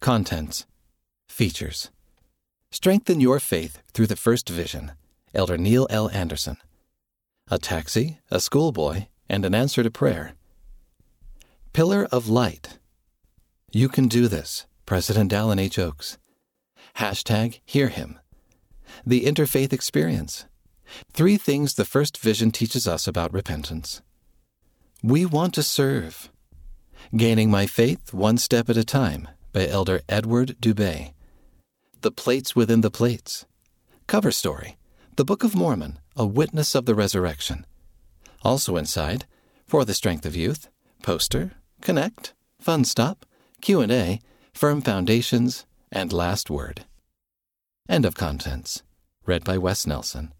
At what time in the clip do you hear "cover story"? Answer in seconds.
34.06-34.76